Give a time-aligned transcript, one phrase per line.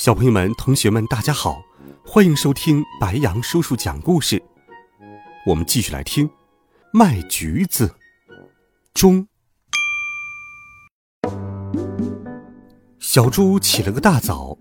[0.00, 1.62] 小朋友们、同学们，大家好，
[2.06, 4.42] 欢迎收听白杨叔叔讲故事。
[5.44, 6.26] 我们继续来听
[6.90, 7.86] 《卖橘子》
[8.94, 9.28] 中。
[12.98, 14.56] 小猪起了个大早，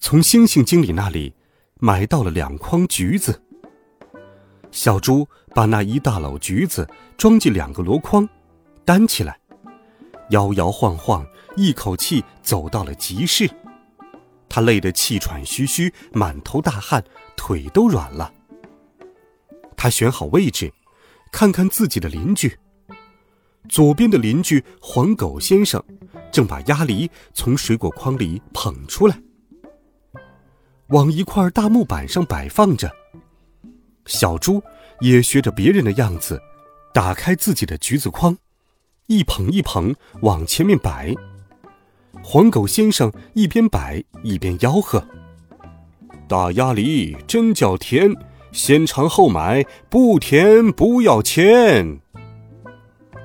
[0.00, 1.36] 从星星经理那里
[1.78, 3.40] 买到了两筐橘子。
[4.72, 8.28] 小猪把那一大篓橘子装进两个箩筐，
[8.84, 9.38] 担起来，
[10.30, 11.24] 摇摇晃晃，
[11.56, 13.48] 一口气走到了集市。
[14.50, 17.02] 他累得气喘吁吁，满头大汗，
[17.36, 18.34] 腿都软了。
[19.76, 20.70] 他选好位置，
[21.32, 22.58] 看看自己的邻居。
[23.68, 25.82] 左边的邻居黄狗先生
[26.32, 29.16] 正把鸭梨从水果筐里捧出来，
[30.88, 32.90] 往一块大木板上摆放着。
[34.06, 34.60] 小猪
[34.98, 36.42] 也学着别人的样子，
[36.92, 38.36] 打开自己的橘子筐，
[39.06, 41.14] 一捧一捧往前面摆。
[42.22, 45.04] 黄狗先生一边摆一边吆喝
[46.28, 48.14] ：“大鸭梨真叫甜，
[48.52, 52.00] 先尝后买，不甜不要钱。”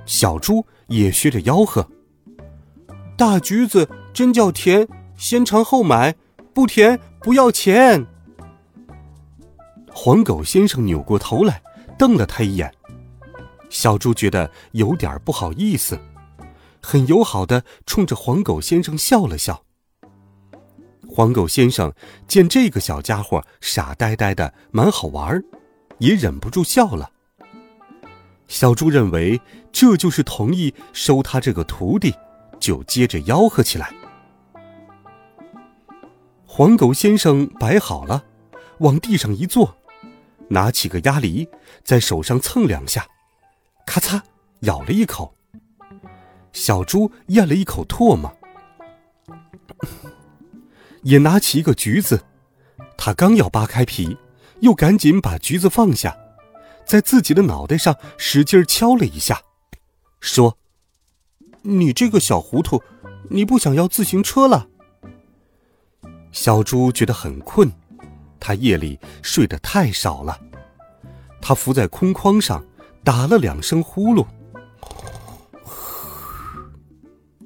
[0.05, 1.87] 小猪也学着吆喝
[3.17, 6.15] ：“大橘子真叫甜，先尝后买，
[6.53, 8.05] 不甜不要钱。”
[9.91, 11.61] 黄狗先生扭过头来
[11.97, 12.71] 瞪了他一眼，
[13.69, 15.99] 小猪觉得有点不好意思。
[16.85, 19.63] 很友好的冲着黄狗先生笑了笑。
[21.09, 21.91] 黄狗先生
[22.27, 25.43] 见这个小家伙傻呆呆的，蛮好玩
[25.97, 27.09] 也忍不住笑了。
[28.47, 32.13] 小猪认为这就是同意收他这个徒弟，
[32.59, 33.91] 就接着吆喝起来。
[36.45, 38.23] 黄狗先生摆好了，
[38.77, 39.75] 往地上一坐，
[40.49, 41.49] 拿起个鸭梨，
[41.83, 43.07] 在手上蹭两下，
[43.87, 44.21] 咔嚓
[44.61, 45.34] 咬了一口。
[46.55, 48.33] 小猪咽了一口唾沫，
[51.03, 52.23] 也拿起一个橘子，
[52.97, 54.17] 他刚要扒开皮，
[54.61, 56.17] 又赶紧把橘子放下，
[56.85, 59.41] 在自己的脑袋上使劲敲了一下，
[60.21, 60.57] 说
[61.63, 62.81] ：“你这个小糊涂，
[63.29, 64.69] 你不想要自行车了？”
[66.31, 67.69] 小猪觉得很困，
[68.39, 70.39] 他夜里睡得太少了，
[71.41, 72.63] 他伏在空筐上，
[73.03, 74.25] 打了两声呼噜。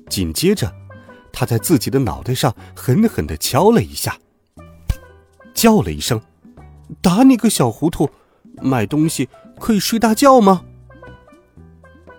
[0.09, 0.74] 紧接着，
[1.31, 4.18] 他在自己的脑袋上狠狠的敲了一下，
[5.53, 6.20] 叫了一声
[7.02, 8.09] ：“打你个小糊涂！
[8.62, 10.66] 买东西可以睡大觉吗？”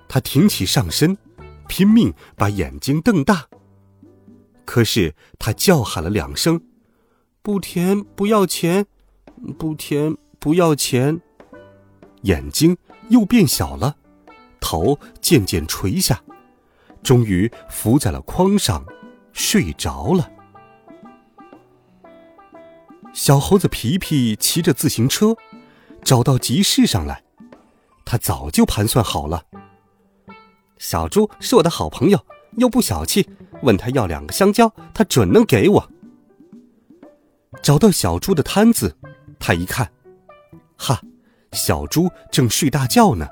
[0.09, 1.19] 他挺起上身，
[1.69, 3.47] 拼命把眼睛瞪大。
[4.65, 6.61] 可是他叫喊了两声
[7.43, 8.87] ：“不甜不要钱，
[9.59, 11.21] 不甜不要钱。”
[12.23, 12.77] 眼睛
[13.09, 13.97] 又变小了，
[14.61, 16.23] 头渐渐垂下。
[17.03, 18.85] 终于伏在了筐上，
[19.33, 20.31] 睡着了。
[23.13, 25.35] 小猴子皮皮骑着自行车，
[26.05, 27.23] 找到集市上来。
[28.05, 29.45] 他早就盘算好了。
[30.79, 32.19] 小猪是我的好朋友，
[32.57, 33.29] 又不小气，
[33.63, 35.91] 问他要两个香蕉，他准能给我。
[37.63, 38.97] 找到小猪的摊子，
[39.39, 39.91] 他一看，
[40.77, 41.01] 哈，
[41.53, 43.27] 小猪正睡大觉呢。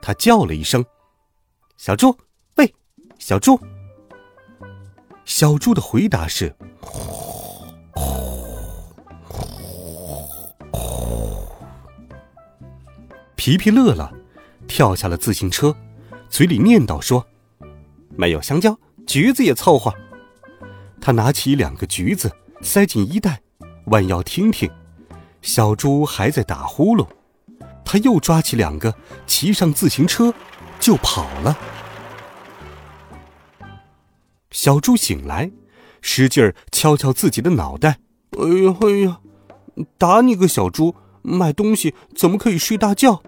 [0.00, 0.84] 他叫了一声
[1.76, 2.16] ：“小猪。”
[3.18, 3.60] 小猪，
[5.24, 6.54] 小猪的回答是
[13.34, 14.12] ：“皮皮乐了，
[14.68, 15.74] 跳下了自行车，
[16.30, 17.26] 嘴里念叨说
[18.16, 19.92] ：‘没有香蕉，橘子也凑合。’
[21.02, 22.30] 他拿起两个橘子，
[22.62, 23.40] 塞进衣袋，
[23.86, 24.70] 弯腰听听，
[25.42, 27.06] 小猪还在打呼噜。
[27.84, 28.94] 他又抓起两个，
[29.26, 30.32] 骑上自行车，
[30.78, 31.58] 就跑了。”
[34.50, 35.50] 小猪醒来，
[36.00, 37.98] 使劲儿敲敲自己的脑袋。
[38.32, 39.20] 哎呀哎呀！
[39.96, 40.94] 打你个小猪！
[41.22, 43.22] 买东西怎么可以睡大觉？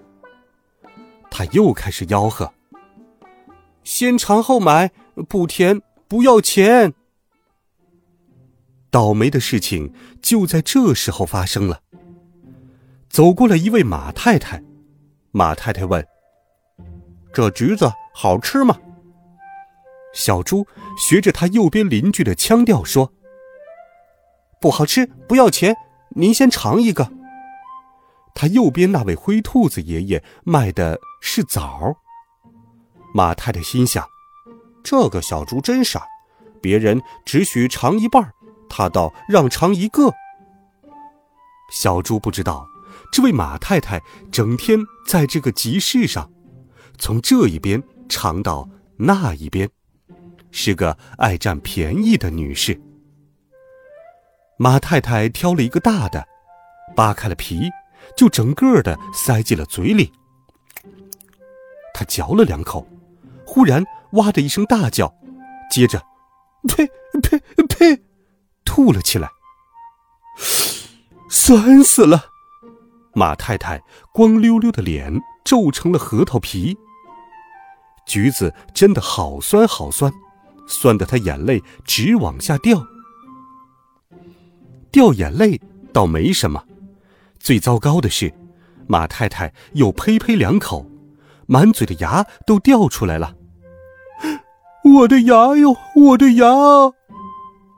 [1.30, 2.52] 他又开始吆喝
[3.84, 4.90] ：“先尝后买，
[5.28, 6.94] 不甜不要钱。”
[8.90, 11.82] 倒霉的事情就在这时候发生了。
[13.08, 14.62] 走过来一位马太太，
[15.30, 16.04] 马太太问
[17.34, 18.78] ：“这橘子好吃吗？”
[20.12, 20.66] 小猪
[20.98, 23.12] 学着他右边邻居的腔调说
[24.60, 25.76] ：“不好吃，不要钱，
[26.16, 27.12] 您先尝一个。
[28.34, 31.96] 他右边那位灰兔子爷爷卖的是枣。
[33.12, 34.06] 马太太心想：
[34.82, 36.04] 这个小猪真傻，
[36.60, 38.32] 别人只许尝一半，
[38.68, 40.12] 他倒让尝一个。
[41.72, 42.66] 小猪不知道，
[43.12, 44.00] 这位马太太
[44.32, 46.30] 整天在这个集市上，
[46.98, 49.68] 从这一边尝到那一边，
[50.52, 52.80] 是个爱占便宜的女士。
[54.58, 56.26] 马太太挑了一个大的，
[56.94, 57.70] 扒开了皮。
[58.16, 60.10] 就整个的塞进了嘴里。
[61.94, 62.86] 他嚼了两口，
[63.46, 65.14] 忽然哇的一声大叫，
[65.70, 66.02] 接着，
[66.66, 66.86] 呸
[67.20, 67.38] 呸
[67.68, 68.02] 呸，
[68.64, 69.30] 吐了起来。
[71.28, 72.24] 酸死了！
[73.14, 73.80] 马太太
[74.12, 76.76] 光溜溜的脸皱成了核桃皮。
[78.06, 80.12] 橘子真的好酸好酸，
[80.70, 82.86] 酸得他眼泪直往下掉。
[84.92, 85.60] 掉眼泪
[85.92, 86.64] 倒没什么。
[87.40, 88.32] 最糟糕的是，
[88.86, 90.86] 马太太又呸呸两口，
[91.46, 93.34] 满嘴的牙都掉出来了。
[94.84, 96.46] 我的牙哟，我的牙！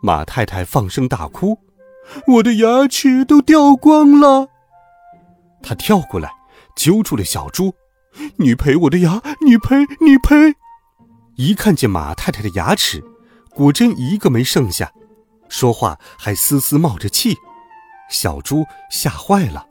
[0.03, 1.59] 马太太放声大哭，
[2.27, 4.49] 我的牙齿都掉光了。
[5.63, 6.31] 他跳过来，
[6.77, 7.75] 揪住了小猪
[8.37, 10.57] ：“你赔我的牙，你赔，你赔！”
[11.37, 13.03] 一看见马太太的牙齿，
[13.51, 14.93] 果真一个没剩下，
[15.49, 17.37] 说话还丝丝冒着气。
[18.11, 19.67] 小猪吓坏了，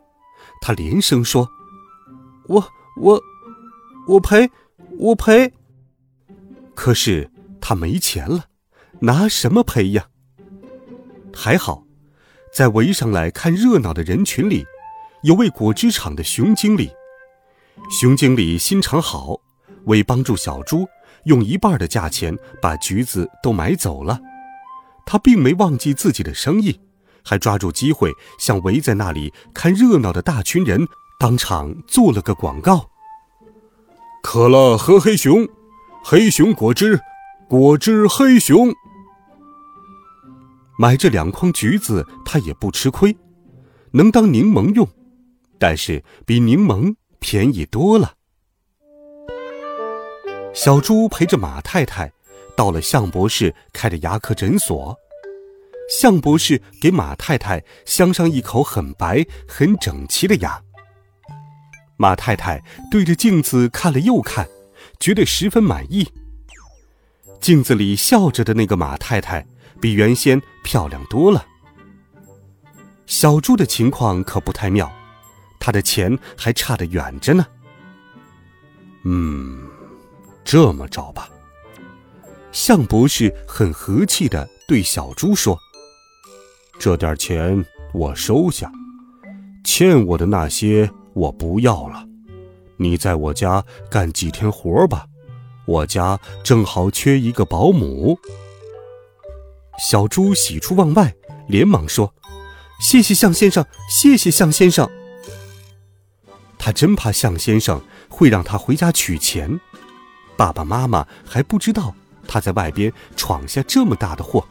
[0.61, 1.47] 他连声说
[2.49, 2.67] ：“我
[2.97, 3.21] 我
[4.07, 4.49] 我赔
[4.97, 5.53] 我赔。”
[6.73, 7.29] 可是
[7.59, 8.45] 他没钱了，
[9.01, 10.07] 拿什么赔呀？
[11.31, 11.83] 还好，
[12.51, 14.65] 在围上来看热闹的人群里，
[15.21, 16.91] 有位果汁厂的熊经理。
[17.91, 19.37] 熊经理心肠好，
[19.85, 20.87] 为帮助小猪，
[21.25, 24.19] 用一半的价钱把橘子都买走了。
[25.05, 26.79] 他并没忘记自己的生意。
[27.23, 30.87] 还抓住机会向围在那里看热闹的大群人
[31.19, 32.89] 当场做了个广告：
[34.23, 35.47] 可乐喝黑熊，
[36.03, 36.99] 黑熊果汁，
[37.47, 38.73] 果汁黑熊。
[40.79, 43.15] 买这两筐橘子，他也不吃亏，
[43.91, 44.87] 能当柠檬用，
[45.59, 48.13] 但是比柠檬便宜多了。
[50.53, 52.11] 小猪陪着马太太
[52.55, 54.97] 到了向博士开的牙科诊所。
[55.89, 60.61] 向博士给马太太镶上一口很白、很整齐的牙。
[61.97, 64.47] 马太太对着镜子看了又看，
[64.99, 66.09] 觉得十分满意。
[67.41, 69.45] 镜子里笑着的那个马太太，
[69.81, 71.45] 比原先漂亮多了。
[73.05, 74.89] 小猪的情况可不太妙，
[75.59, 77.45] 他的钱还差得远着呢。
[79.03, 79.67] 嗯，
[80.43, 81.29] 这么着吧。
[82.51, 85.57] 向博士很和气的对小猪说。
[86.79, 88.71] 这点钱我收下，
[89.63, 92.05] 欠我的那些我不要了。
[92.77, 95.05] 你在我家干几天活吧，
[95.67, 98.17] 我家正好缺一个保姆。
[99.77, 101.13] 小猪喜出望外，
[101.47, 102.13] 连忙说
[102.81, 104.89] ：“谢谢向先生，谢谢向先生。”
[106.57, 109.59] 他真怕向先生会让他回家取钱，
[110.37, 111.93] 爸爸妈妈还不知道
[112.27, 114.45] 他在外边闯下这么大的祸。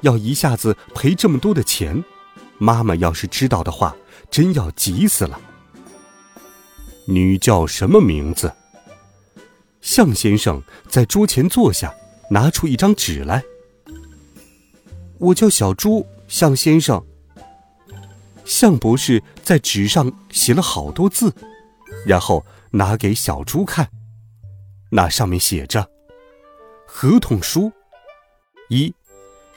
[0.00, 2.04] 要一下子赔这么多的钱，
[2.58, 3.96] 妈妈要是知道的话，
[4.30, 5.40] 真要急死了。
[7.06, 8.52] 你叫什么名字？
[9.80, 11.94] 向先生在桌前坐下，
[12.30, 13.42] 拿出一张纸来。
[15.18, 17.02] 我叫小猪，向先生。
[18.44, 21.34] 向博士在纸上写了好多字，
[22.06, 23.88] 然后拿给小猪看。
[24.96, 25.90] 那上面写着：
[26.86, 27.72] 合同书
[28.68, 28.94] 一。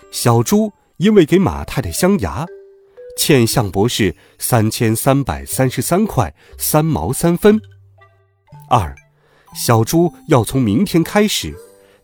[0.10, 2.44] 小猪因为给马太太镶牙，
[3.16, 7.62] 欠向博士三千三百三十三块三毛三分。
[8.68, 8.96] 二，
[9.54, 11.56] 小猪要从明天开始，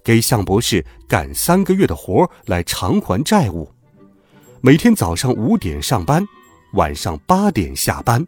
[0.03, 3.71] 给向博士干三个月的活来偿还债务。
[4.61, 6.23] 每天早上五点上班，
[6.73, 8.27] 晚上八点下班。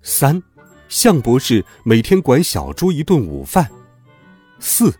[0.00, 0.42] 三，
[0.88, 3.70] 向博士每天管小猪一顿午饭。
[4.58, 4.94] 四，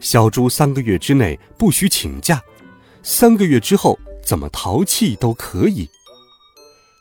[0.00, 2.42] 小猪三个月之内不许请假。
[3.02, 5.88] 三个月之后，怎么淘气都可以。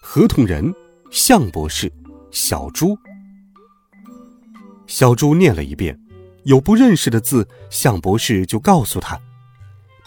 [0.02, 0.74] 合同人
[1.10, 1.92] 向博士，
[2.32, 2.98] 小猪。
[4.88, 6.00] 小猪念了一遍，
[6.44, 9.20] 有不认识的字，向博士就告诉他。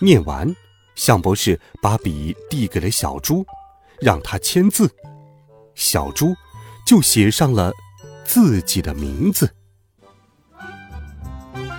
[0.01, 0.55] 念完，
[0.95, 3.45] 向博士把笔递给了小猪，
[4.01, 4.89] 让他签字。
[5.75, 6.33] 小猪
[6.87, 7.73] 就写上了
[8.25, 9.53] 自己的名字。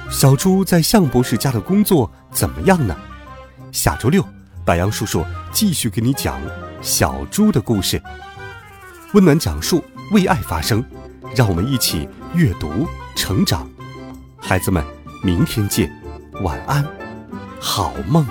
[0.09, 2.95] 小猪在向博士家的工作怎么样呢？
[3.71, 4.25] 下周六，
[4.65, 6.41] 白杨叔叔继续给你讲
[6.81, 8.01] 小猪的故事，
[9.13, 10.83] 温暖讲述，为爱发声，
[11.35, 13.69] 让我们一起阅读成长。
[14.39, 14.83] 孩子们，
[15.23, 15.91] 明天见，
[16.41, 16.83] 晚安，
[17.59, 18.25] 好梦。